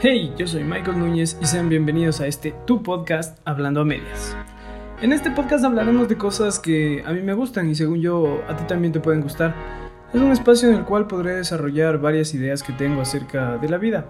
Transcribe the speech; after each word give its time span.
Hey, 0.00 0.34
yo 0.36 0.46
soy 0.46 0.64
Michael 0.64 0.98
Núñez 0.98 1.38
y 1.40 1.46
sean 1.46 1.68
bienvenidos 1.68 2.20
a 2.20 2.26
este 2.26 2.52
Tu 2.66 2.82
Podcast 2.82 3.38
Hablando 3.44 3.80
a 3.80 3.84
Medias. 3.84 4.36
En 5.00 5.12
este 5.12 5.30
podcast 5.30 5.64
hablaremos 5.64 6.08
de 6.08 6.16
cosas 6.16 6.58
que 6.58 7.02
a 7.06 7.12
mí 7.12 7.22
me 7.22 7.32
gustan 7.32 7.70
y 7.70 7.74
según 7.74 8.00
yo 8.00 8.42
a 8.48 8.56
ti 8.56 8.64
también 8.66 8.92
te 8.92 9.00
pueden 9.00 9.22
gustar. 9.22 9.54
Es 10.12 10.20
un 10.20 10.32
espacio 10.32 10.68
en 10.68 10.74
el 10.74 10.84
cual 10.84 11.06
podré 11.06 11.36
desarrollar 11.36 11.98
varias 11.98 12.34
ideas 12.34 12.62
que 12.62 12.72
tengo 12.72 13.00
acerca 13.00 13.56
de 13.56 13.68
la 13.68 13.78
vida. 13.78 14.06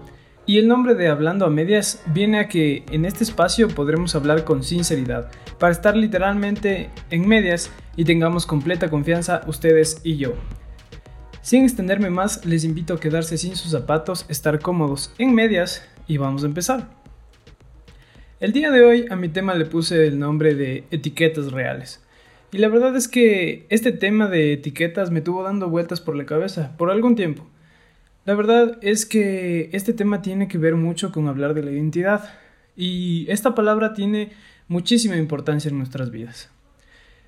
Y 0.47 0.57
el 0.57 0.67
nombre 0.67 0.95
de 0.95 1.07
Hablando 1.07 1.45
a 1.45 1.49
Medias 1.49 2.03
viene 2.07 2.39
a 2.39 2.47
que 2.47 2.83
en 2.91 3.05
este 3.05 3.23
espacio 3.23 3.67
podremos 3.67 4.15
hablar 4.15 4.43
con 4.43 4.63
sinceridad, 4.63 5.29
para 5.59 5.71
estar 5.71 5.95
literalmente 5.95 6.89
en 7.09 7.27
medias 7.27 7.71
y 7.95 8.05
tengamos 8.05 8.45
completa 8.45 8.89
confianza 8.89 9.41
ustedes 9.47 10.01
y 10.03 10.17
yo. 10.17 10.33
Sin 11.45 11.63
extenderme 11.63 12.09
más, 12.09 12.43
les 12.43 12.63
invito 12.63 12.95
a 12.95 12.99
quedarse 12.99 13.37
sin 13.37 13.55
sus 13.55 13.69
zapatos, 13.69 14.25
estar 14.29 14.59
cómodos 14.59 15.13
en 15.19 15.35
medias 15.35 15.87
y 16.07 16.17
vamos 16.17 16.41
a 16.41 16.47
empezar. 16.47 16.89
El 18.39 18.51
día 18.51 18.71
de 18.71 18.83
hoy 18.83 19.05
a 19.11 19.15
mi 19.15 19.29
tema 19.29 19.53
le 19.53 19.67
puse 19.67 20.07
el 20.07 20.17
nombre 20.17 20.55
de 20.55 20.85
etiquetas 20.89 21.51
reales. 21.51 22.03
Y 22.51 22.57
la 22.57 22.67
verdad 22.67 22.95
es 22.95 23.07
que 23.07 23.67
este 23.69 23.91
tema 23.91 24.27
de 24.27 24.53
etiquetas 24.53 25.11
me 25.11 25.21
tuvo 25.21 25.43
dando 25.43 25.69
vueltas 25.69 26.01
por 26.01 26.15
la 26.15 26.25
cabeza 26.25 26.75
por 26.77 26.89
algún 26.89 27.15
tiempo. 27.15 27.45
La 28.25 28.33
verdad 28.33 28.79
es 28.81 29.05
que 29.05 29.69
este 29.71 29.93
tema 29.93 30.23
tiene 30.23 30.47
que 30.47 30.57
ver 30.57 30.73
mucho 30.73 31.11
con 31.11 31.27
hablar 31.27 31.53
de 31.53 31.61
la 31.61 31.69
identidad 31.69 32.27
y 32.75 33.27
esta 33.29 33.53
palabra 33.53 33.93
tiene 33.93 34.31
muchísima 34.67 35.15
importancia 35.15 35.69
en 35.69 35.77
nuestras 35.77 36.09
vidas. 36.09 36.49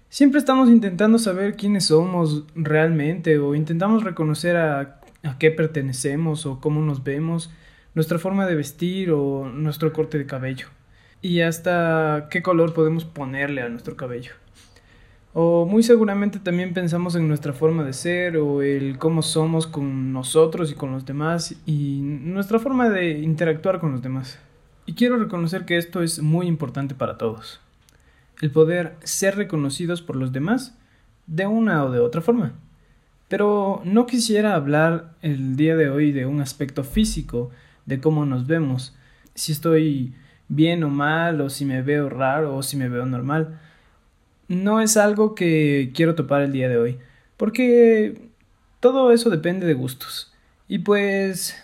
Siempre 0.09 0.39
estamos 0.39 0.69
intentando 0.69 1.19
saber 1.19 1.57
quiénes 1.57 1.87
somos 1.87 2.45
realmente 2.55 3.39
o 3.39 3.55
intentamos 3.55 4.05
reconocer 4.05 4.55
a, 4.55 5.01
a, 5.23 5.37
qué 5.37 5.51
pertenecemos 5.51 6.45
o 6.45 6.61
cómo 6.61 6.81
nos 6.81 7.03
vemos, 7.03 7.51
nuestra 7.93 8.17
forma 8.17 8.45
de 8.45 8.55
vestir 8.55 9.11
o 9.11 9.49
nuestro 9.49 9.91
corte 9.91 10.17
de 10.17 10.25
cabello 10.25 10.67
y 11.21 11.41
hasta 11.41 12.29
qué 12.31 12.41
color 12.41 12.73
podemos 12.73 13.03
ponerle 13.03 13.61
a 13.61 13.69
nuestro 13.69 13.97
cabello. 13.97 14.31
O 15.33 15.65
muy 15.65 15.83
seguramente 15.83 16.39
también 16.39 16.73
pensamos 16.73 17.15
en 17.15 17.27
nuestra 17.27 17.51
forma 17.51 17.83
de 17.83 17.91
ser 17.91 18.37
o 18.37 18.61
el 18.61 18.97
cómo 18.97 19.21
somos 19.21 19.67
con 19.67 20.13
nosotros 20.13 20.71
y 20.71 20.75
con 20.75 20.93
los 20.93 21.05
demás 21.05 21.53
y 21.65 21.99
nuestra 22.01 22.59
forma 22.59 22.89
de 22.89 23.19
interactuar 23.19 23.79
con 23.79 23.91
los 23.91 24.01
demás. 24.01 24.39
Y 24.85 24.93
quiero 24.93 25.17
reconocer 25.17 25.65
que 25.65 25.77
esto 25.77 26.01
es 26.01 26.21
muy 26.21 26.47
importante 26.47 26.95
para 26.95 27.17
todos 27.17 27.59
el 28.41 28.51
poder 28.51 28.95
ser 29.03 29.35
reconocidos 29.35 30.01
por 30.01 30.15
los 30.15 30.31
demás 30.31 30.77
de 31.25 31.47
una 31.47 31.83
o 31.83 31.91
de 31.91 31.99
otra 31.99 32.21
forma. 32.21 32.53
Pero 33.27 33.81
no 33.83 34.05
quisiera 34.05 34.55
hablar 34.55 35.15
el 35.21 35.57
día 35.57 35.75
de 35.75 35.89
hoy 35.89 36.11
de 36.11 36.25
un 36.25 36.39
aspecto 36.41 36.83
físico, 36.83 37.51
de 37.85 37.99
cómo 37.99 38.25
nos 38.25 38.47
vemos, 38.47 38.95
si 39.35 39.51
estoy 39.51 40.13
bien 40.47 40.83
o 40.83 40.89
mal, 40.89 41.41
o 41.41 41.49
si 41.49 41.65
me 41.65 41.81
veo 41.81 42.09
raro 42.09 42.55
o 42.55 42.63
si 42.63 42.77
me 42.77 42.89
veo 42.89 43.05
normal. 43.05 43.59
No 44.47 44.79
es 44.79 44.95
algo 44.95 45.35
que 45.35 45.91
quiero 45.93 46.15
topar 46.15 46.41
el 46.41 46.53
día 46.53 46.69
de 46.69 46.77
hoy, 46.77 46.99
porque 47.35 48.29
todo 48.79 49.11
eso 49.11 49.29
depende 49.29 49.65
de 49.67 49.73
gustos. 49.73 50.33
Y 50.69 50.79
pues 50.79 51.55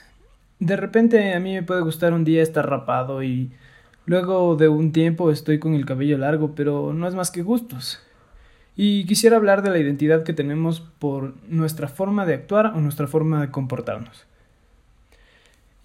de 0.60 0.76
repente 0.76 1.34
a 1.34 1.40
mí 1.40 1.54
me 1.54 1.64
puede 1.64 1.82
gustar 1.82 2.14
un 2.14 2.24
día 2.24 2.42
estar 2.42 2.70
rapado 2.70 3.24
y 3.24 3.52
Luego 4.06 4.56
de 4.56 4.68
un 4.68 4.92
tiempo 4.92 5.32
estoy 5.32 5.60
con 5.60 5.76
el 5.76 5.86
cabello 5.86 6.18
largo, 6.18 6.56
pero 6.56 6.94
no 6.94 7.08
es 7.08 7.16
más 7.16 7.32
que 7.32 7.42
gustos. 7.42 8.00
Y 8.76 9.06
quisiera 9.06 9.38
hablar 9.38 9.62
de 9.62 9.70
la 9.70 9.78
identidad 9.78 10.24
que 10.24 10.34
tenemos 10.34 10.82
por 10.82 11.36
nuestra 11.48 11.88
forma 11.88 12.26
de 12.26 12.34
actuar 12.34 12.74
o 12.76 12.82
nuestra 12.82 13.08
forma 13.08 13.40
de 13.40 13.52
comportarnos. 13.52 14.26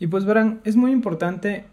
Y 0.00 0.06
pues 0.08 0.24
verán, 0.24 0.60
es 0.64 0.74
muy 0.74 0.90
importante 0.90 1.66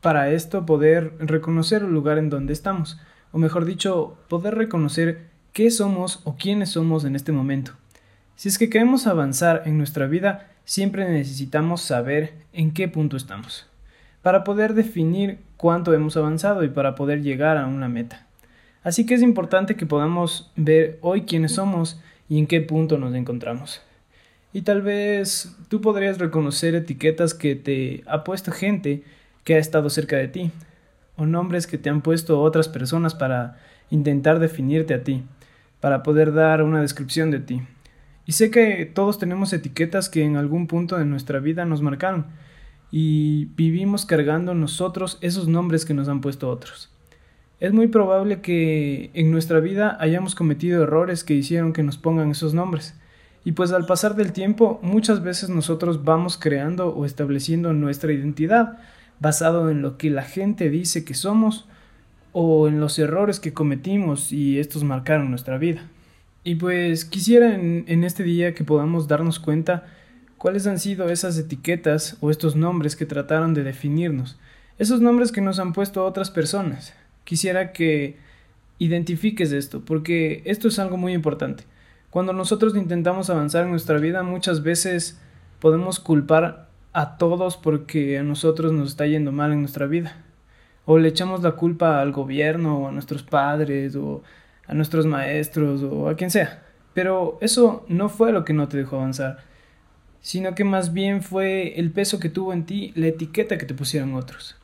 para 0.00 0.30
esto 0.30 0.66
poder 0.66 1.14
reconocer 1.18 1.82
el 1.82 1.92
lugar 1.92 2.18
en 2.18 2.30
donde 2.30 2.52
estamos, 2.52 3.00
o 3.32 3.38
mejor 3.38 3.64
dicho, 3.64 4.16
poder 4.28 4.54
reconocer 4.54 5.28
qué 5.52 5.70
somos 5.70 6.20
o 6.24 6.36
quiénes 6.36 6.70
somos 6.70 7.04
en 7.04 7.16
este 7.16 7.32
momento. 7.32 7.72
Si 8.36 8.48
es 8.48 8.58
que 8.58 8.70
queremos 8.70 9.06
avanzar 9.06 9.62
en 9.64 9.78
nuestra 9.78 10.06
vida, 10.06 10.48
siempre 10.64 11.10
necesitamos 11.10 11.82
saber 11.82 12.34
en 12.52 12.72
qué 12.72 12.86
punto 12.86 13.16
estamos 13.16 13.66
para 14.22 14.44
poder 14.44 14.74
definir 14.74 15.38
cuánto 15.58 15.92
hemos 15.92 16.16
avanzado 16.16 16.64
y 16.64 16.68
para 16.68 16.94
poder 16.94 17.20
llegar 17.20 17.58
a 17.58 17.66
una 17.66 17.88
meta. 17.88 18.26
Así 18.82 19.04
que 19.04 19.14
es 19.14 19.20
importante 19.20 19.76
que 19.76 19.84
podamos 19.84 20.50
ver 20.56 20.98
hoy 21.02 21.22
quiénes 21.22 21.52
somos 21.52 22.00
y 22.30 22.38
en 22.38 22.46
qué 22.46 22.62
punto 22.62 22.96
nos 22.96 23.14
encontramos. 23.14 23.82
Y 24.54 24.62
tal 24.62 24.80
vez 24.80 25.54
tú 25.68 25.82
podrías 25.82 26.18
reconocer 26.18 26.74
etiquetas 26.74 27.34
que 27.34 27.54
te 27.54 28.02
ha 28.06 28.24
puesto 28.24 28.50
gente 28.50 29.02
que 29.44 29.56
ha 29.56 29.58
estado 29.58 29.90
cerca 29.90 30.16
de 30.16 30.28
ti, 30.28 30.50
o 31.16 31.26
nombres 31.26 31.66
que 31.66 31.76
te 31.76 31.90
han 31.90 32.00
puesto 32.00 32.40
otras 32.40 32.68
personas 32.68 33.14
para 33.14 33.58
intentar 33.90 34.38
definirte 34.38 34.94
a 34.94 35.02
ti, 35.02 35.24
para 35.80 36.02
poder 36.02 36.32
dar 36.32 36.62
una 36.62 36.80
descripción 36.80 37.30
de 37.30 37.40
ti. 37.40 37.62
Y 38.24 38.32
sé 38.32 38.50
que 38.50 38.84
todos 38.86 39.18
tenemos 39.18 39.52
etiquetas 39.52 40.08
que 40.08 40.22
en 40.22 40.36
algún 40.36 40.66
punto 40.66 40.96
de 40.96 41.04
nuestra 41.04 41.40
vida 41.40 41.64
nos 41.64 41.82
marcaron, 41.82 42.26
y 42.90 43.46
vivimos 43.56 44.06
cargando 44.06 44.54
nosotros 44.54 45.18
esos 45.20 45.48
nombres 45.48 45.84
que 45.84 45.94
nos 45.94 46.08
han 46.08 46.20
puesto 46.20 46.48
otros. 46.48 46.90
Es 47.60 47.72
muy 47.72 47.88
probable 47.88 48.40
que 48.40 49.10
en 49.14 49.30
nuestra 49.30 49.60
vida 49.60 49.96
hayamos 50.00 50.34
cometido 50.34 50.84
errores 50.84 51.24
que 51.24 51.34
hicieron 51.34 51.72
que 51.72 51.82
nos 51.82 51.98
pongan 51.98 52.30
esos 52.30 52.54
nombres. 52.54 52.94
Y 53.44 53.52
pues 53.52 53.72
al 53.72 53.86
pasar 53.86 54.14
del 54.14 54.32
tiempo 54.32 54.78
muchas 54.82 55.22
veces 55.22 55.48
nosotros 55.48 56.04
vamos 56.04 56.36
creando 56.38 56.88
o 56.94 57.04
estableciendo 57.04 57.72
nuestra 57.72 58.12
identidad 58.12 58.78
basado 59.20 59.70
en 59.70 59.82
lo 59.82 59.98
que 59.98 60.10
la 60.10 60.22
gente 60.22 60.70
dice 60.70 61.04
que 61.04 61.14
somos 61.14 61.66
o 62.32 62.68
en 62.68 62.78
los 62.78 62.98
errores 62.98 63.40
que 63.40 63.52
cometimos 63.52 64.32
y 64.32 64.60
estos 64.60 64.84
marcaron 64.84 65.30
nuestra 65.30 65.58
vida. 65.58 65.82
Y 66.44 66.54
pues 66.54 67.04
quisiera 67.04 67.54
en, 67.54 67.84
en 67.88 68.04
este 68.04 68.22
día 68.22 68.54
que 68.54 68.64
podamos 68.64 69.08
darnos 69.08 69.40
cuenta 69.40 69.86
cuáles 70.38 70.66
han 70.66 70.78
sido 70.78 71.08
esas 71.10 71.36
etiquetas 71.36 72.16
o 72.20 72.30
estos 72.30 72.56
nombres 72.56 72.96
que 72.96 73.06
trataron 73.06 73.54
de 73.54 73.64
definirnos, 73.64 74.38
esos 74.78 75.00
nombres 75.00 75.32
que 75.32 75.40
nos 75.40 75.58
han 75.58 75.72
puesto 75.72 76.04
otras 76.06 76.30
personas. 76.30 76.94
Quisiera 77.24 77.72
que 77.72 78.16
identifiques 78.78 79.52
esto, 79.52 79.84
porque 79.84 80.42
esto 80.46 80.68
es 80.68 80.78
algo 80.78 80.96
muy 80.96 81.12
importante. 81.12 81.64
Cuando 82.10 82.32
nosotros 82.32 82.74
intentamos 82.76 83.28
avanzar 83.28 83.64
en 83.64 83.70
nuestra 83.70 83.98
vida, 83.98 84.22
muchas 84.22 84.62
veces 84.62 85.20
podemos 85.58 85.98
culpar 85.98 86.68
a 86.92 87.18
todos 87.18 87.56
porque 87.56 88.18
a 88.18 88.22
nosotros 88.22 88.72
nos 88.72 88.90
está 88.90 89.06
yendo 89.06 89.32
mal 89.32 89.52
en 89.52 89.60
nuestra 89.60 89.86
vida. 89.86 90.16
O 90.86 90.98
le 90.98 91.08
echamos 91.08 91.42
la 91.42 91.52
culpa 91.52 92.00
al 92.00 92.12
gobierno, 92.12 92.78
o 92.78 92.88
a 92.88 92.92
nuestros 92.92 93.22
padres, 93.22 93.94
o 93.96 94.22
a 94.66 94.72
nuestros 94.72 95.04
maestros, 95.04 95.82
o 95.82 96.08
a 96.08 96.14
quien 96.14 96.30
sea. 96.30 96.62
Pero 96.94 97.36
eso 97.42 97.84
no 97.88 98.08
fue 98.08 98.32
lo 98.32 98.44
que 98.44 98.54
no 98.54 98.68
te 98.68 98.78
dejó 98.78 98.96
avanzar 98.96 99.38
sino 100.20 100.54
que 100.54 100.64
más 100.64 100.92
bien 100.92 101.22
fue 101.22 101.78
el 101.78 101.90
peso 101.90 102.18
que 102.18 102.28
tuvo 102.28 102.52
en 102.52 102.66
ti 102.66 102.92
la 102.94 103.06
etiqueta 103.06 103.58
que 103.58 103.66
te 103.66 103.74
pusieron 103.74 104.14
otros. 104.14 104.56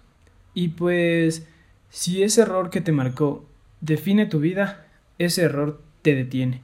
Y 0.52 0.68
pues, 0.68 1.46
si 1.90 2.22
ese 2.22 2.42
error 2.42 2.70
que 2.70 2.80
te 2.80 2.92
marcó 2.92 3.44
define 3.80 4.26
tu 4.26 4.40
vida, 4.40 4.86
ese 5.18 5.42
error 5.42 5.80
te 6.02 6.14
detiene. 6.14 6.62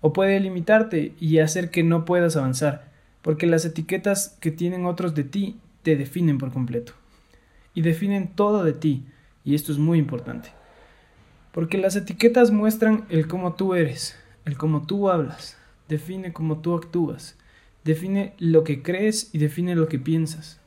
O 0.00 0.12
puede 0.12 0.38
limitarte 0.40 1.14
y 1.18 1.38
hacer 1.38 1.70
que 1.70 1.82
no 1.82 2.04
puedas 2.04 2.36
avanzar, 2.36 2.90
porque 3.22 3.46
las 3.46 3.64
etiquetas 3.64 4.36
que 4.40 4.50
tienen 4.50 4.86
otros 4.86 5.14
de 5.14 5.24
ti 5.24 5.56
te 5.82 5.96
definen 5.96 6.38
por 6.38 6.52
completo. 6.52 6.92
Y 7.74 7.82
definen 7.82 8.28
todo 8.28 8.64
de 8.64 8.72
ti, 8.72 9.04
y 9.44 9.54
esto 9.54 9.72
es 9.72 9.78
muy 9.78 9.98
importante. 9.98 10.50
Porque 11.52 11.78
las 11.78 11.96
etiquetas 11.96 12.50
muestran 12.50 13.06
el 13.08 13.26
cómo 13.28 13.54
tú 13.54 13.74
eres, 13.74 14.16
el 14.44 14.56
cómo 14.56 14.86
tú 14.86 15.08
hablas, 15.08 15.56
define 15.88 16.32
cómo 16.32 16.58
tú 16.58 16.74
actúas 16.74 17.36
define 17.86 18.34
lo 18.38 18.64
que 18.64 18.82
crees 18.82 19.30
y 19.32 19.38
define 19.38 19.74
lo 19.74 19.88
que 19.88 19.98
piensas. 19.98 20.60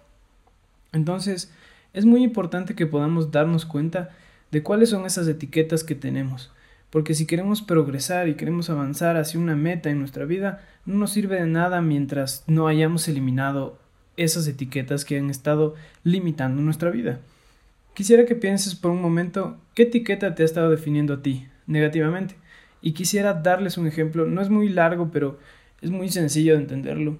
Entonces, 0.91 1.51
es 1.93 2.05
muy 2.05 2.23
importante 2.23 2.75
que 2.75 2.87
podamos 2.87 3.31
darnos 3.31 3.65
cuenta 3.65 4.09
de 4.51 4.63
cuáles 4.63 4.89
son 4.89 5.05
esas 5.05 5.27
etiquetas 5.27 5.83
que 5.83 5.95
tenemos, 5.95 6.51
porque 6.89 7.13
si 7.13 7.27
queremos 7.27 7.61
progresar 7.61 8.27
y 8.27 8.35
queremos 8.35 8.69
avanzar 8.69 9.17
hacia 9.17 9.39
una 9.39 9.55
meta 9.55 9.89
en 9.89 9.99
nuestra 9.99 10.25
vida, 10.25 10.65
no 10.85 10.95
nos 10.95 11.11
sirve 11.11 11.39
de 11.39 11.45
nada 11.45 11.81
mientras 11.81 12.43
no 12.47 12.67
hayamos 12.67 13.07
eliminado 13.07 13.77
esas 14.17 14.47
etiquetas 14.47 15.05
que 15.05 15.17
han 15.17 15.29
estado 15.29 15.75
limitando 16.03 16.61
nuestra 16.61 16.89
vida. 16.89 17.19
Quisiera 17.93 18.25
que 18.25 18.35
pienses 18.35 18.75
por 18.75 18.91
un 18.91 19.01
momento 19.01 19.57
qué 19.75 19.83
etiqueta 19.83 20.33
te 20.33 20.43
ha 20.43 20.45
estado 20.45 20.69
definiendo 20.69 21.15
a 21.15 21.21
ti 21.21 21.47
negativamente. 21.67 22.35
Y 22.81 22.93
quisiera 22.93 23.33
darles 23.33 23.77
un 23.77 23.87
ejemplo, 23.87 24.25
no 24.25 24.41
es 24.41 24.49
muy 24.49 24.69
largo, 24.69 25.11
pero 25.11 25.37
es 25.81 25.89
muy 25.91 26.09
sencillo 26.09 26.53
de 26.55 26.61
entenderlo. 26.61 27.17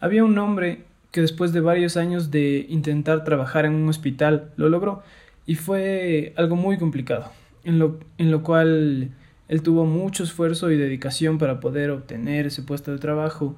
Había 0.00 0.24
un 0.24 0.36
hombre 0.38 0.84
que 1.10 1.20
después 1.20 1.52
de 1.52 1.60
varios 1.60 1.96
años 1.96 2.30
de 2.30 2.66
intentar 2.68 3.24
trabajar 3.24 3.66
en 3.66 3.74
un 3.74 3.88
hospital 3.88 4.50
lo 4.56 4.68
logró 4.68 5.02
y 5.46 5.56
fue 5.56 6.32
algo 6.36 6.56
muy 6.56 6.78
complicado, 6.78 7.30
en 7.64 7.78
lo, 7.78 8.00
en 8.18 8.30
lo 8.30 8.42
cual 8.42 9.10
él 9.48 9.62
tuvo 9.62 9.84
mucho 9.84 10.24
esfuerzo 10.24 10.70
y 10.70 10.78
dedicación 10.78 11.38
para 11.38 11.60
poder 11.60 11.90
obtener 11.90 12.46
ese 12.46 12.62
puesto 12.62 12.90
de 12.90 12.98
trabajo, 12.98 13.56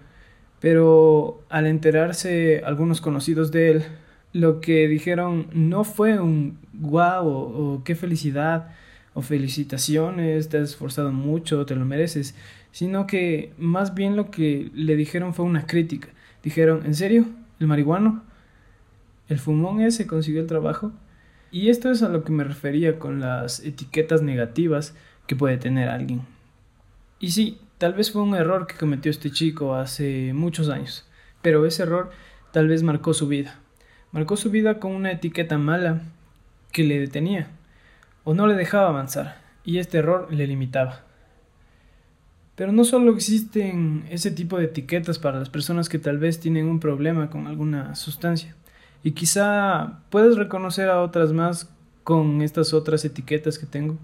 Pero 0.60 1.42
al 1.50 1.66
enterarse 1.66 2.62
algunos 2.64 3.00
conocidos 3.00 3.52
de 3.52 3.70
él, 3.70 3.84
lo 4.32 4.60
que 4.60 4.88
dijeron 4.88 5.46
no 5.52 5.84
fue 5.84 6.18
un 6.18 6.58
wow 6.72 7.26
o, 7.26 7.82
qué 7.84 7.94
felicidad 7.94 8.72
o 9.14 9.22
felicitaciones, 9.22 10.48
te 10.48 10.58
has 10.58 10.70
esforzado 10.70 11.12
mucho, 11.12 11.64
te 11.66 11.76
lo 11.76 11.84
mereces, 11.84 12.34
sino 12.74 13.06
que 13.06 13.52
más 13.56 13.94
bien 13.94 14.16
lo 14.16 14.32
que 14.32 14.68
le 14.74 14.96
dijeron 14.96 15.32
fue 15.32 15.44
una 15.44 15.64
crítica. 15.64 16.08
Dijeron, 16.42 16.84
¿en 16.84 16.96
serio? 16.96 17.24
¿El 17.60 17.68
marihuano? 17.68 18.24
¿El 19.28 19.38
fumón 19.38 19.80
ese 19.80 20.08
consiguió 20.08 20.40
el 20.40 20.48
trabajo? 20.48 20.90
Y 21.52 21.68
esto 21.68 21.92
es 21.92 22.02
a 22.02 22.08
lo 22.08 22.24
que 22.24 22.32
me 22.32 22.42
refería 22.42 22.98
con 22.98 23.20
las 23.20 23.60
etiquetas 23.60 24.22
negativas 24.22 24.96
que 25.28 25.36
puede 25.36 25.56
tener 25.56 25.88
alguien. 25.88 26.22
Y 27.20 27.30
sí, 27.30 27.60
tal 27.78 27.94
vez 27.94 28.10
fue 28.10 28.22
un 28.22 28.34
error 28.34 28.66
que 28.66 28.74
cometió 28.74 29.08
este 29.08 29.30
chico 29.30 29.76
hace 29.76 30.32
muchos 30.34 30.68
años, 30.68 31.08
pero 31.42 31.64
ese 31.66 31.84
error 31.84 32.10
tal 32.50 32.66
vez 32.66 32.82
marcó 32.82 33.14
su 33.14 33.28
vida. 33.28 33.54
Marcó 34.10 34.36
su 34.36 34.50
vida 34.50 34.80
con 34.80 34.90
una 34.90 35.12
etiqueta 35.12 35.58
mala 35.58 36.02
que 36.72 36.82
le 36.82 36.98
detenía 36.98 37.50
o 38.24 38.34
no 38.34 38.48
le 38.48 38.54
dejaba 38.54 38.88
avanzar, 38.88 39.40
y 39.64 39.78
este 39.78 39.98
error 39.98 40.26
le 40.32 40.48
limitaba. 40.48 41.04
Pero 42.56 42.72
no 42.72 42.84
solo 42.84 43.12
existen 43.12 44.04
ese 44.10 44.30
tipo 44.30 44.58
de 44.58 44.66
etiquetas 44.66 45.18
para 45.18 45.38
las 45.38 45.50
personas 45.50 45.88
que 45.88 45.98
tal 45.98 46.18
vez 46.18 46.38
tienen 46.38 46.66
un 46.66 46.78
problema 46.78 47.30
con 47.30 47.46
alguna 47.46 47.94
sustancia, 47.96 48.54
y 49.02 49.12
quizá 49.12 50.00
puedes 50.10 50.36
reconocer 50.36 50.88
a 50.88 51.02
otras 51.02 51.32
más 51.32 51.70
con 52.04 52.42
estas 52.42 52.72
otras 52.72 53.04
etiquetas 53.04 53.58
que 53.58 53.66
tengo. 53.66 53.98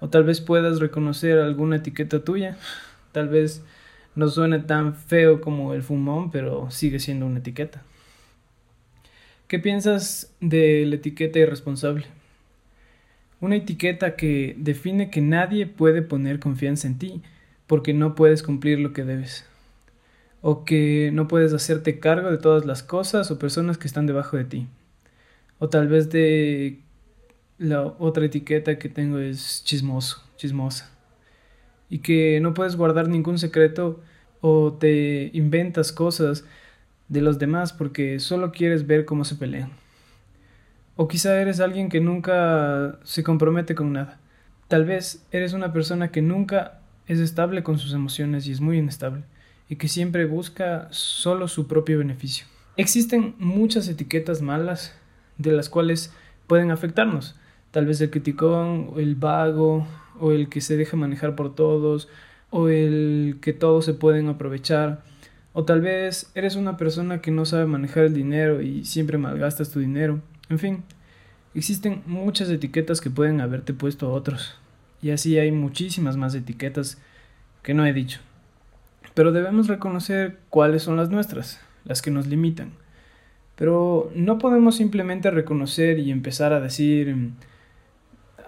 O 0.00 0.08
tal 0.08 0.24
vez 0.24 0.40
puedas 0.40 0.80
reconocer 0.80 1.38
alguna 1.38 1.76
etiqueta 1.76 2.24
tuya. 2.24 2.56
Tal 3.12 3.28
vez 3.28 3.62
no 4.16 4.26
suene 4.28 4.58
tan 4.58 4.96
feo 4.96 5.40
como 5.40 5.72
el 5.72 5.84
fumón, 5.84 6.32
pero 6.32 6.68
sigue 6.72 6.98
siendo 6.98 7.26
una 7.26 7.38
etiqueta. 7.38 7.84
¿Qué 9.46 9.60
piensas 9.60 10.34
de 10.40 10.84
la 10.84 10.96
etiqueta 10.96 11.38
irresponsable? 11.38 12.06
Una 13.40 13.54
etiqueta 13.54 14.16
que 14.16 14.56
define 14.58 15.10
que 15.10 15.20
nadie 15.20 15.66
puede 15.66 16.02
poner 16.02 16.40
confianza 16.40 16.88
en 16.88 16.98
ti 16.98 17.22
porque 17.66 17.94
no 17.94 18.14
puedes 18.14 18.42
cumplir 18.42 18.78
lo 18.78 18.92
que 18.92 19.04
debes. 19.04 19.46
O 20.42 20.64
que 20.64 21.10
no 21.12 21.28
puedes 21.28 21.52
hacerte 21.52 21.98
cargo 21.98 22.30
de 22.30 22.38
todas 22.38 22.66
las 22.66 22.82
cosas 22.82 23.30
o 23.30 23.38
personas 23.38 23.78
que 23.78 23.86
están 23.86 24.06
debajo 24.06 24.36
de 24.36 24.44
ti. 24.44 24.68
O 25.58 25.68
tal 25.68 25.88
vez 25.88 26.10
de 26.10 26.80
la 27.58 27.82
otra 27.82 28.26
etiqueta 28.26 28.78
que 28.78 28.88
tengo 28.88 29.18
es 29.18 29.62
chismoso, 29.64 30.22
chismosa. 30.36 30.90
Y 31.88 31.98
que 31.98 32.40
no 32.40 32.54
puedes 32.54 32.76
guardar 32.76 33.08
ningún 33.08 33.38
secreto 33.38 34.00
o 34.40 34.74
te 34.74 35.30
inventas 35.32 35.92
cosas 35.92 36.44
de 37.08 37.20
los 37.22 37.38
demás 37.38 37.72
porque 37.72 38.18
solo 38.20 38.52
quieres 38.52 38.86
ver 38.86 39.04
cómo 39.04 39.24
se 39.24 39.36
pelean. 39.36 39.70
O 40.96 41.08
quizá 41.08 41.40
eres 41.40 41.60
alguien 41.60 41.88
que 41.88 42.00
nunca 42.00 42.98
se 43.04 43.22
compromete 43.22 43.74
con 43.74 43.92
nada. 43.92 44.20
Tal 44.68 44.84
vez 44.84 45.24
eres 45.32 45.52
una 45.52 45.72
persona 45.72 46.10
que 46.10 46.22
nunca 46.22 46.80
es 47.06 47.20
estable 47.20 47.62
con 47.62 47.78
sus 47.78 47.92
emociones 47.92 48.46
y 48.46 48.52
es 48.52 48.60
muy 48.60 48.78
inestable 48.78 49.24
y 49.68 49.76
que 49.76 49.88
siempre 49.88 50.26
busca 50.26 50.88
solo 50.90 51.48
su 51.48 51.66
propio 51.66 51.98
beneficio. 51.98 52.46
Existen 52.76 53.34
muchas 53.38 53.88
etiquetas 53.88 54.42
malas 54.42 54.94
de 55.38 55.52
las 55.52 55.68
cuales 55.68 56.12
pueden 56.46 56.70
afectarnos 56.70 57.36
tal 57.74 57.86
vez 57.86 58.00
el 58.00 58.10
criticón, 58.10 58.92
el 58.98 59.16
vago, 59.16 59.84
o 60.20 60.30
el 60.30 60.48
que 60.48 60.60
se 60.60 60.76
deja 60.76 60.96
manejar 60.96 61.34
por 61.34 61.56
todos, 61.56 62.08
o 62.50 62.68
el 62.68 63.38
que 63.40 63.52
todos 63.52 63.84
se 63.84 63.94
pueden 63.94 64.28
aprovechar, 64.28 65.02
o 65.52 65.64
tal 65.64 65.80
vez 65.80 66.30
eres 66.36 66.54
una 66.54 66.76
persona 66.76 67.20
que 67.20 67.32
no 67.32 67.44
sabe 67.44 67.66
manejar 67.66 68.04
el 68.04 68.14
dinero 68.14 68.62
y 68.62 68.84
siempre 68.84 69.18
malgastas 69.18 69.70
tu 69.70 69.80
dinero. 69.80 70.20
En 70.48 70.60
fin, 70.60 70.84
existen 71.52 72.04
muchas 72.06 72.48
etiquetas 72.48 73.00
que 73.00 73.10
pueden 73.10 73.40
haberte 73.40 73.74
puesto 73.74 74.06
a 74.06 74.12
otros, 74.12 74.56
y 75.04 75.10
así 75.10 75.38
hay 75.38 75.52
muchísimas 75.52 76.16
más 76.16 76.34
etiquetas 76.34 76.96
que 77.62 77.74
no 77.74 77.84
he 77.84 77.92
dicho. 77.92 78.20
Pero 79.12 79.32
debemos 79.32 79.68
reconocer 79.68 80.38
cuáles 80.48 80.82
son 80.82 80.96
las 80.96 81.10
nuestras, 81.10 81.60
las 81.84 82.00
que 82.00 82.10
nos 82.10 82.26
limitan. 82.26 82.72
Pero 83.54 84.10
no 84.14 84.38
podemos 84.38 84.76
simplemente 84.76 85.30
reconocer 85.30 85.98
y 85.98 86.10
empezar 86.10 86.54
a 86.54 86.60
decir 86.60 87.14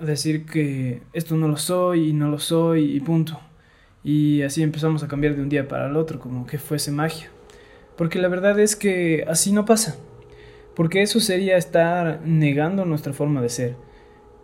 decir 0.00 0.46
que 0.46 1.02
esto 1.12 1.36
no 1.36 1.46
lo 1.46 1.58
soy 1.58 2.08
y 2.08 2.12
no 2.14 2.30
lo 2.30 2.38
soy 2.38 2.96
y 2.96 3.00
punto. 3.00 3.38
Y 4.02 4.40
así 4.40 4.62
empezamos 4.62 5.02
a 5.02 5.08
cambiar 5.08 5.36
de 5.36 5.42
un 5.42 5.50
día 5.50 5.68
para 5.68 5.88
el 5.88 5.96
otro, 5.96 6.18
como 6.18 6.46
que 6.46 6.56
fuese 6.56 6.90
magia. 6.90 7.28
Porque 7.98 8.18
la 8.18 8.28
verdad 8.28 8.58
es 8.58 8.76
que 8.76 9.26
así 9.28 9.52
no 9.52 9.66
pasa. 9.66 9.98
Porque 10.74 11.02
eso 11.02 11.20
sería 11.20 11.58
estar 11.58 12.22
negando 12.24 12.86
nuestra 12.86 13.12
forma 13.12 13.42
de 13.42 13.50
ser. 13.50 13.76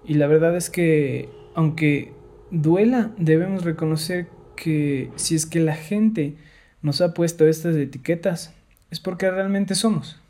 Y 0.05 0.15
la 0.15 0.27
verdad 0.27 0.55
es 0.55 0.69
que, 0.69 1.31
aunque 1.55 2.13
duela, 2.51 3.11
debemos 3.19 3.65
reconocer 3.65 4.29
que 4.57 5.11
si 5.17 5.35
es 5.35 5.47
que 5.47 5.61
la 5.61 5.75
gente 5.75 6.37
nos 6.83 7.01
ha 7.01 7.15
puesto 7.15 7.47
estas 7.47 7.77
etiquetas, 7.77 8.55
es 8.91 9.01
porque 9.01 9.31
realmente 9.31 9.75
somos. 9.75 10.21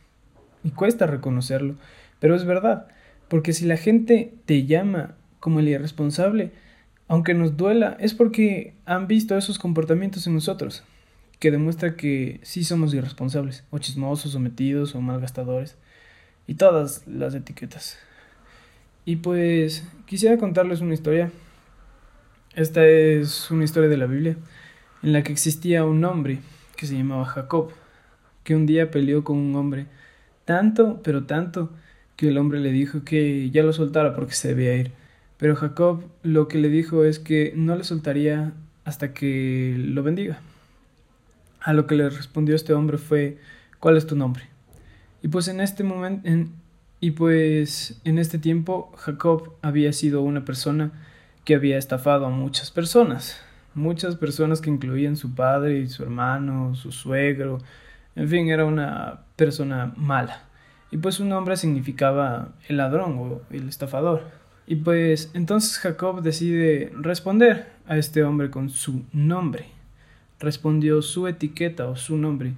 Y 0.65 0.71
cuesta 0.71 1.07
reconocerlo, 1.07 1.75
pero 2.21 2.37
es 2.37 2.45
verdad. 2.45 2.89
Porque 3.29 3.53
si 3.53 3.65
la 3.65 3.77
gente 3.77 4.35
te 4.45 4.67
llama 4.67 5.17
como 5.41 5.61
el 5.61 5.69
irresponsable, 5.69 6.53
aunque 7.09 7.35
nos 7.35 7.57
duela, 7.57 7.97
es 7.99 8.15
porque 8.15 8.75
han 8.85 9.07
visto 9.07 9.37
esos 9.37 9.59
comportamientos 9.59 10.27
en 10.27 10.35
nosotros, 10.35 10.85
que 11.41 11.51
demuestra 11.51 11.97
que 11.97 12.41
sí 12.43 12.63
somos 12.63 12.95
irresponsables, 12.95 13.65
o 13.71 13.79
chismosos, 13.79 14.35
o 14.35 14.41
metidos, 14.41 14.95
o 14.95 15.01
malgastadores, 15.01 15.77
y 16.47 16.55
todas 16.55 17.07
las 17.07 17.35
etiquetas. 17.35 17.99
Y 19.05 19.17
pues 19.17 19.85
quisiera 20.07 20.39
contarles 20.39 20.81
una 20.81 20.95
historia. 20.95 21.33
Esta 22.55 22.87
es 22.87 23.51
una 23.51 23.65
historia 23.65 23.89
de 23.89 23.97
la 23.97 24.07
Biblia, 24.07 24.37
en 25.03 25.13
la 25.13 25.23
que 25.23 25.33
existía 25.33 25.85
un 25.85 26.05
hombre 26.05 26.39
que 26.77 26.87
se 26.87 26.97
llamaba 26.97 27.25
Jacob, 27.25 27.71
que 28.45 28.55
un 28.55 28.67
día 28.67 28.91
peleó 28.91 29.25
con 29.25 29.39
un 29.39 29.57
hombre, 29.57 29.87
tanto, 30.45 31.01
pero 31.03 31.25
tanto, 31.25 31.73
que 32.17 32.29
el 32.29 32.39
hombre 32.39 32.61
le 32.61 32.71
dijo 32.71 33.03
que 33.05 33.51
ya 33.51 33.63
lo 33.63 33.73
soltara 33.73 34.15
porque 34.15 34.35
se 34.35 34.49
debía 34.49 34.77
ir. 34.77 34.93
Pero 35.37 35.57
Jacob 35.57 36.05
lo 36.23 36.47
que 36.47 36.59
le 36.59 36.69
dijo 36.69 37.05
es 37.05 37.19
que 37.19 37.53
no 37.57 37.75
le 37.75 37.83
soltaría 37.83 38.53
hasta 38.85 39.13
que 39.13 39.75
lo 39.79 40.05
bendiga. 40.05 40.41
A 41.61 41.73
lo 41.73 41.87
que 41.87 41.97
le 41.97 42.09
respondió 42.09 42.55
este 42.55 42.75
hombre 42.75 42.99
fue, 42.99 43.39
¿cuál 43.81 43.97
es 43.97 44.07
tu 44.07 44.15
nombre? 44.15 44.45
Y 45.23 45.29
pues 45.29 45.49
en 45.49 45.61
este 45.61 45.83
momento, 45.83 46.29
y 47.03 47.11
pues 47.11 48.01
en 48.05 48.19
este 48.19 48.39
tiempo 48.39 48.93
Jacob 48.97 49.55
había 49.61 49.93
sido 49.93 50.23
una 50.23 50.45
persona 50.45 50.93
que 51.45 51.57
había 51.57 51.77
estafado 51.77 52.27
a 52.27 52.31
muchas 52.31 52.71
personas, 52.71 53.41
muchas 53.75 54.15
personas 54.15 54.61
que 54.61 54.71
incluían 54.71 55.17
su 55.17 55.35
padre 55.35 55.89
su 55.89 56.05
hermano, 56.05 56.77
su 56.77 56.93
suegro, 56.93 57.59
en 58.15 58.29
fin, 58.29 58.49
era 58.51 58.65
una 58.65 59.25
persona 59.35 59.93
mala. 59.97 60.45
Y 60.93 60.99
pues 60.99 61.17
su 61.17 61.25
nombre 61.25 61.57
significaba 61.57 62.53
el 62.69 62.77
ladrón 62.77 63.19
o 63.19 63.41
el 63.51 63.69
estafador. 63.69 64.23
Y 64.69 64.77
pues 64.77 65.33
entonces 65.35 65.79
Jacob 65.79 66.23
decide 66.23 66.93
responder 66.95 67.73
a 67.89 67.97
este 67.97 68.23
hombre 68.23 68.49
con 68.51 68.71
su 68.71 69.03
nombre. 69.13 69.67
Respondió 70.39 71.03
su 71.03 71.27
etiqueta 71.27 71.89
o 71.89 71.97
su 71.97 72.17
nombre, 72.17 72.55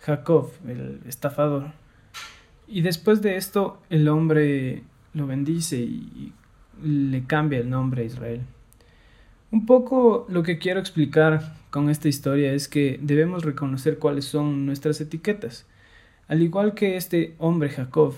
Jacob, 0.00 0.50
el 0.66 1.02
estafador. 1.06 1.85
Y 2.68 2.80
después 2.82 3.22
de 3.22 3.36
esto 3.36 3.80
el 3.90 4.08
hombre 4.08 4.82
lo 5.14 5.26
bendice 5.26 5.76
y 5.78 6.32
le 6.82 7.24
cambia 7.24 7.60
el 7.60 7.70
nombre 7.70 8.02
a 8.02 8.06
Israel. 8.06 8.40
Un 9.50 9.64
poco 9.64 10.26
lo 10.28 10.42
que 10.42 10.58
quiero 10.58 10.80
explicar 10.80 11.56
con 11.70 11.88
esta 11.88 12.08
historia 12.08 12.52
es 12.52 12.68
que 12.68 12.98
debemos 13.00 13.44
reconocer 13.44 13.98
cuáles 13.98 14.24
son 14.24 14.66
nuestras 14.66 15.00
etiquetas. 15.00 15.66
Al 16.28 16.42
igual 16.42 16.74
que 16.74 16.96
este 16.96 17.34
hombre 17.38 17.70
Jacob, 17.70 18.14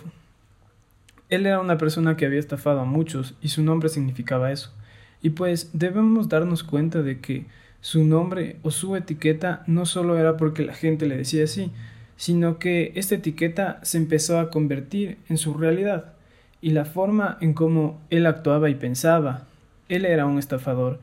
él 1.29 1.45
era 1.45 1.61
una 1.61 1.77
persona 1.77 2.17
que 2.17 2.25
había 2.25 2.39
estafado 2.39 2.81
a 2.81 2.87
muchos 2.87 3.35
y 3.43 3.49
su 3.49 3.63
nombre 3.63 3.91
significaba 3.91 4.51
eso. 4.51 4.73
Y 5.21 5.31
pues 5.31 5.71
debemos 5.75 6.29
darnos 6.29 6.65
cuenta 6.65 7.03
de 7.03 7.21
que 7.21 7.47
su 7.81 8.05
nombre 8.05 8.57
o 8.63 8.71
su 8.71 8.97
etiqueta 8.97 9.63
no 9.67 9.85
solo 9.85 10.19
era 10.19 10.37
porque 10.37 10.65
la 10.65 10.75
gente 10.75 11.07
le 11.07 11.19
decía 11.19 11.45
así, 11.45 11.71
sino 12.19 12.59
que 12.59 12.91
esta 12.97 13.15
etiqueta 13.15 13.79
se 13.85 13.97
empezó 13.97 14.41
a 14.41 14.51
convertir 14.51 15.19
en 15.29 15.39
su 15.39 15.55
realidad 15.55 16.15
y 16.61 16.71
la 16.71 16.85
forma 16.85 17.39
en 17.41 17.55
cómo 17.55 18.01
él 18.11 18.27
actuaba 18.27 18.69
y 18.69 18.75
pensaba. 18.75 19.47
Él 19.89 20.05
era 20.05 20.27
un 20.27 20.37
estafador. 20.37 20.99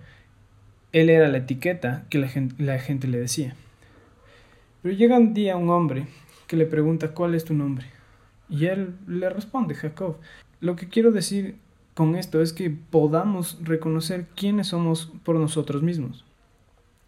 Él 0.92 1.10
era 1.10 1.30
la 1.30 1.38
etiqueta 1.38 2.04
que 2.10 2.20
la 2.20 2.28
gente, 2.28 2.62
la 2.62 2.80
gente 2.80 3.08
le 3.08 3.18
decía. 3.18 3.56
Pero 4.82 4.94
llega 4.94 5.18
un 5.18 5.34
día 5.34 5.56
un 5.56 5.70
hombre 5.70 6.08
que 6.48 6.58
le 6.58 6.66
pregunta 6.66 7.14
cuál 7.14 7.34
es 7.34 7.46
tu 7.46 7.54
nombre. 7.54 7.86
Y 8.50 8.66
él 8.66 8.96
le 9.08 9.30
responde, 9.30 9.74
Jacob. 9.74 10.18
Lo 10.60 10.76
que 10.76 10.90
quiero 10.90 11.14
decir 11.14 11.56
con 11.94 12.18
esto 12.18 12.42
es 12.42 12.52
que 12.52 12.70
podamos 12.70 13.58
reconocer 13.64 14.26
quiénes 14.36 14.68
somos 14.68 15.14
por 15.24 15.38
nosotros 15.38 15.82
mismos 15.82 16.26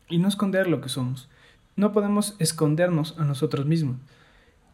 y 0.07 0.17
no 0.17 0.29
esconder 0.29 0.67
lo 0.67 0.79
que 0.79 0.87
somos. 0.87 1.27
No 1.77 1.93
podemos 1.93 2.35
escondernos 2.39 3.15
a 3.17 3.23
nosotros 3.23 3.65
mismos. 3.65 3.95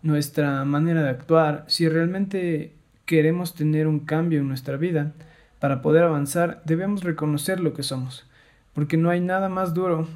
Nuestra 0.01 0.65
manera 0.65 1.03
de 1.03 1.09
actuar, 1.09 1.65
si 1.67 1.87
realmente 1.87 2.73
queremos 3.05 3.53
tener 3.53 3.87
un 3.87 3.99
cambio 3.99 4.39
en 4.39 4.47
nuestra 4.47 4.77
vida, 4.77 5.11
para 5.59 5.81
poder 5.81 6.03
avanzar 6.03 6.61
debemos 6.65 7.03
reconocer 7.03 7.59
lo 7.59 7.73
que 7.73 7.83
somos, 7.83 8.25
porque 8.73 8.97
no 8.97 9.09
hay 9.09 9.21
nada 9.21 9.49
más 9.49 9.73
duro 9.73 10.07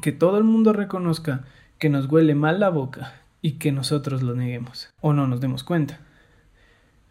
que 0.00 0.12
todo 0.12 0.38
el 0.38 0.44
mundo 0.44 0.72
reconozca 0.72 1.44
que 1.78 1.88
nos 1.88 2.06
huele 2.06 2.34
mal 2.34 2.60
la 2.60 2.68
boca 2.68 3.14
y 3.42 3.52
que 3.52 3.72
nosotros 3.72 4.22
lo 4.22 4.34
neguemos 4.34 4.90
o 5.00 5.12
no 5.12 5.26
nos 5.26 5.40
demos 5.40 5.64
cuenta. 5.64 6.00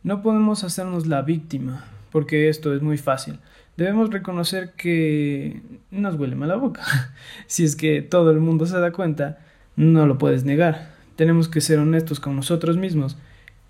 No 0.04 0.22
podemos 0.22 0.64
hacernos 0.64 1.08
la 1.08 1.22
víctima, 1.24 1.86
porque 2.16 2.48
esto 2.48 2.74
es 2.74 2.82
muy 2.82 2.98
fácil. 2.98 3.40
Debemos 3.76 4.10
reconocer 4.10 4.72
que 4.78 5.62
nos 5.92 6.16
huele 6.16 6.38
mal 6.38 6.48
la 6.48 6.56
boca. 6.56 6.82
si 7.46 7.66
es 7.66 7.76
que 7.76 8.02
todo 8.02 8.32
el 8.32 8.40
mundo 8.40 8.66
se 8.66 8.80
da 8.80 8.94
cuenta, 8.94 9.40
no 9.76 10.08
lo 10.08 10.18
puedes 10.18 10.46
negar. 10.46 10.94
Tenemos 11.18 11.50
que 11.50 11.60
ser 11.60 11.78
honestos 11.78 12.22
con 12.22 12.38
nosotros 12.38 12.78
mismos 12.78 13.18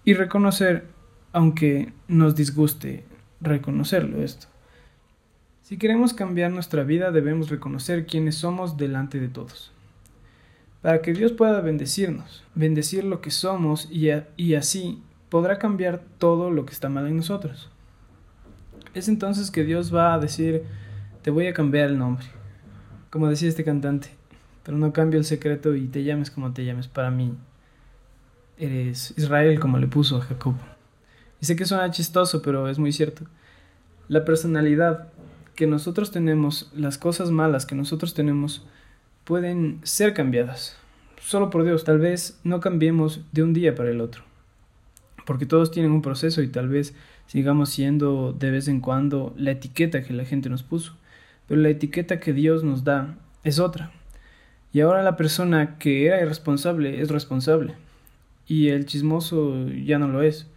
y 0.03 0.13
reconocer, 0.13 0.85
aunque 1.33 1.91
nos 2.07 2.35
disguste 2.35 3.03
reconocerlo 3.41 4.21
esto. 4.21 4.45
Si 5.63 5.79
queremos 5.79 6.13
cambiar 6.13 6.51
nuestra 6.51 6.83
vida, 6.83 7.09
debemos 7.09 7.49
reconocer 7.49 8.05
quiénes 8.05 8.35
somos 8.35 8.77
delante 8.77 9.19
de 9.19 9.27
todos 9.27 9.71
para 10.83 11.01
que 11.01 11.13
Dios 11.13 11.31
pueda 11.31 11.61
bendecirnos, 11.61 12.43
bendecir 12.53 13.05
lo 13.05 13.21
que 13.21 13.31
somos 13.31 13.89
y 13.89 14.53
así 14.53 15.01
podrá 15.29 15.57
cambiar 15.57 16.03
todo 16.19 16.51
lo 16.51 16.67
que 16.67 16.73
está 16.73 16.89
mal 16.89 17.07
en 17.07 17.17
nosotros. 17.17 17.71
Es 18.95 19.09
entonces 19.09 19.51
que 19.51 19.65
Dios 19.65 19.93
va 19.93 20.13
a 20.13 20.19
decir, 20.19 20.63
te 21.21 21.29
voy 21.29 21.47
a 21.47 21.53
cambiar 21.53 21.89
el 21.89 21.97
nombre, 21.97 22.25
como 23.09 23.27
decía 23.27 23.49
este 23.49 23.65
cantante, 23.65 24.07
pero 24.63 24.77
no 24.77 24.93
cambio 24.93 25.19
el 25.19 25.25
secreto 25.25 25.75
y 25.75 25.87
te 25.87 26.05
llames 26.05 26.31
como 26.31 26.53
te 26.53 26.63
llames, 26.63 26.87
para 26.87 27.11
mí 27.11 27.35
eres 28.57 29.13
Israel 29.17 29.59
como 29.59 29.79
le 29.79 29.87
puso 29.87 30.15
a 30.15 30.21
Jacob. 30.21 30.55
Y 31.41 31.45
sé 31.45 31.57
que 31.57 31.65
suena 31.65 31.91
chistoso, 31.91 32.41
pero 32.41 32.69
es 32.69 32.79
muy 32.79 32.93
cierto. 32.93 33.25
La 34.07 34.23
personalidad 34.23 35.09
que 35.55 35.67
nosotros 35.67 36.11
tenemos, 36.11 36.71
las 36.73 36.97
cosas 36.97 37.31
malas 37.31 37.65
que 37.65 37.75
nosotros 37.75 38.13
tenemos, 38.13 38.65
pueden 39.25 39.81
ser 39.83 40.13
cambiadas. 40.13 40.77
Solo 41.19 41.49
por 41.49 41.65
Dios, 41.65 41.83
tal 41.83 41.99
vez 41.99 42.39
no 42.45 42.61
cambiemos 42.61 43.25
de 43.33 43.43
un 43.43 43.51
día 43.51 43.75
para 43.75 43.89
el 43.89 43.99
otro. 43.99 44.23
Porque 45.25 45.45
todos 45.45 45.71
tienen 45.71 45.91
un 45.91 46.01
proceso 46.01 46.41
y 46.41 46.47
tal 46.47 46.69
vez 46.69 46.95
sigamos 47.27 47.69
siendo 47.69 48.33
de 48.33 48.51
vez 48.51 48.67
en 48.67 48.81
cuando 48.81 49.33
la 49.37 49.51
etiqueta 49.51 50.03
que 50.03 50.13
la 50.13 50.25
gente 50.25 50.49
nos 50.49 50.63
puso. 50.63 50.95
Pero 51.47 51.61
la 51.61 51.69
etiqueta 51.69 52.19
que 52.19 52.33
Dios 52.33 52.63
nos 52.63 52.83
da 52.83 53.17
es 53.43 53.59
otra. 53.59 53.91
Y 54.73 54.81
ahora 54.81 55.03
la 55.03 55.15
persona 55.15 55.77
que 55.77 56.05
era 56.05 56.21
irresponsable 56.21 57.01
es 57.01 57.09
responsable. 57.09 57.75
Y 58.47 58.69
el 58.69 58.85
chismoso 58.85 59.67
ya 59.69 59.99
no 59.99 60.07
lo 60.07 60.21
es. 60.21 60.47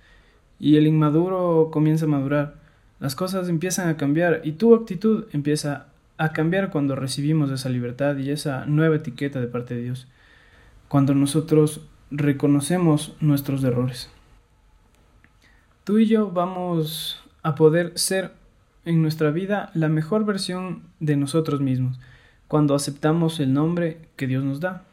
Y 0.59 0.77
el 0.77 0.87
inmaduro 0.87 1.71
comienza 1.71 2.07
a 2.07 2.09
madurar. 2.09 2.55
Las 3.01 3.15
cosas 3.15 3.49
empiezan 3.49 3.89
a 3.89 3.97
cambiar 3.97 4.41
y 4.45 4.53
tu 4.53 4.75
actitud 4.75 5.27
empieza 5.33 5.87
a 6.17 6.33
cambiar 6.33 6.71
cuando 6.71 6.97
recibimos 6.97 7.51
esa 7.53 7.69
libertad 7.69 8.17
y 8.17 8.31
esa 8.31 8.67
nueva 8.67 8.97
etiqueta 8.97 9.41
de 9.41 9.47
parte 9.47 9.75
de 9.75 9.83
Dios, 9.83 10.09
cuando 10.89 11.15
nosotros 11.15 11.83
reconocemos 12.11 13.15
nuestros 13.21 13.63
errores. 13.63 14.11
Tú 15.89 15.97
y 15.97 16.05
yo 16.05 16.31
vamos 16.31 17.19
a 17.43 17.55
poder 17.55 17.93
ser 17.99 18.33
en 18.85 19.01
nuestra 19.01 19.31
vida 19.31 19.71
la 19.73 19.89
mejor 19.89 20.27
versión 20.27 20.83
de 21.01 21.17
nosotros 21.17 21.63
mismos, 21.63 21.99
cuando 22.47 22.75
aceptamos 22.75 23.41
el 23.41 23.55
nombre 23.55 23.97
que 24.15 24.27
Dios 24.27 24.45
nos 24.45 24.61
da. 24.61 24.85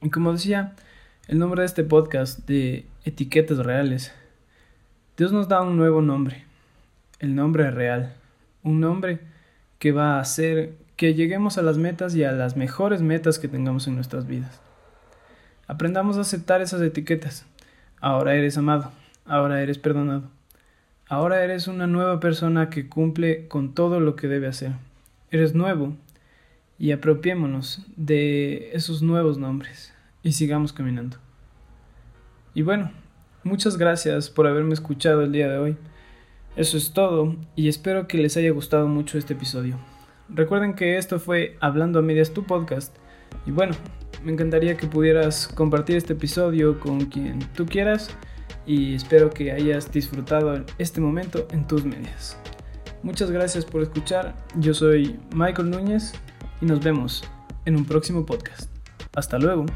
Y 0.00 0.10
como 0.10 0.34
decía, 0.34 0.74
el 1.26 1.40
nombre 1.40 1.62
de 1.62 1.66
este 1.66 1.82
podcast 1.82 2.46
de 2.46 2.86
etiquetas 3.04 3.58
reales, 3.58 4.14
Dios 5.16 5.32
nos 5.32 5.48
da 5.48 5.62
un 5.62 5.76
nuevo 5.76 6.00
nombre, 6.00 6.44
el 7.18 7.34
nombre 7.34 7.68
real, 7.72 8.14
un 8.62 8.78
nombre 8.78 9.18
que 9.80 9.90
va 9.90 10.18
a 10.18 10.20
hacer 10.20 10.76
que 10.94 11.14
lleguemos 11.14 11.58
a 11.58 11.62
las 11.62 11.76
metas 11.76 12.14
y 12.14 12.22
a 12.22 12.30
las 12.30 12.56
mejores 12.56 13.02
metas 13.02 13.40
que 13.40 13.48
tengamos 13.48 13.88
en 13.88 13.96
nuestras 13.96 14.28
vidas. 14.28 14.60
Aprendamos 15.66 16.18
a 16.18 16.20
aceptar 16.20 16.62
esas 16.62 16.82
etiquetas. 16.82 17.46
Ahora 18.00 18.36
eres 18.36 18.56
amado, 18.56 18.92
ahora 19.24 19.62
eres 19.62 19.78
perdonado, 19.78 20.30
ahora 21.08 21.42
eres 21.44 21.68
una 21.68 21.86
nueva 21.86 22.20
persona 22.20 22.70
que 22.70 22.88
cumple 22.88 23.48
con 23.48 23.74
todo 23.74 24.00
lo 24.00 24.16
que 24.16 24.28
debe 24.28 24.46
hacer. 24.46 24.72
Eres 25.30 25.54
nuevo 25.54 25.96
y 26.78 26.92
apropiémonos 26.92 27.86
de 27.96 28.70
esos 28.72 29.02
nuevos 29.02 29.38
nombres 29.38 29.94
y 30.22 30.32
sigamos 30.32 30.72
caminando. 30.72 31.18
Y 32.54 32.62
bueno, 32.62 32.90
muchas 33.44 33.76
gracias 33.78 34.28
por 34.30 34.46
haberme 34.46 34.74
escuchado 34.74 35.22
el 35.22 35.32
día 35.32 35.48
de 35.48 35.58
hoy. 35.58 35.76
Eso 36.56 36.76
es 36.76 36.92
todo 36.92 37.36
y 37.56 37.68
espero 37.68 38.06
que 38.06 38.18
les 38.18 38.36
haya 38.36 38.50
gustado 38.50 38.88
mucho 38.88 39.16
este 39.16 39.32
episodio. 39.32 39.78
Recuerden 40.28 40.74
que 40.74 40.98
esto 40.98 41.18
fue 41.18 41.56
Hablando 41.60 41.98
a 41.98 42.02
Medias 42.02 42.32
tu 42.32 42.44
podcast 42.44 42.94
y 43.46 43.50
bueno, 43.50 43.74
me 44.24 44.32
encantaría 44.32 44.76
que 44.76 44.86
pudieras 44.86 45.48
compartir 45.48 45.96
este 45.96 46.12
episodio 46.12 46.78
con 46.78 47.06
quien 47.06 47.38
tú 47.54 47.66
quieras 47.66 48.10
y 48.66 48.94
espero 48.94 49.30
que 49.30 49.52
hayas 49.52 49.90
disfrutado 49.90 50.64
este 50.78 51.00
momento 51.00 51.46
en 51.50 51.66
tus 51.66 51.84
medias. 51.84 52.36
Muchas 53.02 53.30
gracias 53.30 53.64
por 53.64 53.82
escuchar, 53.82 54.36
yo 54.56 54.74
soy 54.74 55.18
Michael 55.34 55.70
Núñez 55.70 56.12
y 56.60 56.66
nos 56.66 56.80
vemos 56.80 57.24
en 57.64 57.76
un 57.76 57.84
próximo 57.84 58.24
podcast. 58.24 58.70
Hasta 59.14 59.38
luego. 59.38 59.66